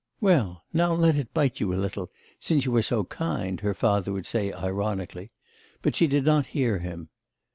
[0.19, 2.09] 'Well, now let it bite you a little,
[2.39, 5.29] since you are so kind,' her father would say ironically;
[5.83, 7.09] but she did not hear him.